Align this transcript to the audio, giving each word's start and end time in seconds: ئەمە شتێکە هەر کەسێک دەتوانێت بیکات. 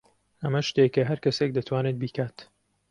ئەمە 0.41 0.61
شتێکە 0.67 1.01
هەر 1.09 1.19
کەسێک 1.25 1.51
دەتوانێت 1.57 1.97
بیکات. 2.01 2.37